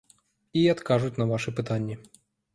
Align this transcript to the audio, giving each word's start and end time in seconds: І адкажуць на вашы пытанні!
І 0.61 0.63
адкажуць 0.75 1.13
на 1.23 1.29
вашы 1.35 1.55
пытанні! 1.61 2.01